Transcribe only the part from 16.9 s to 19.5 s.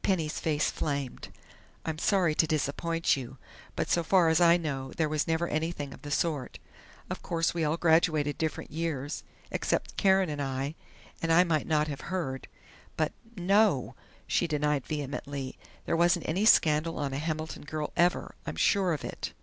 on a Hamilton girl ever! I'm sure of it!"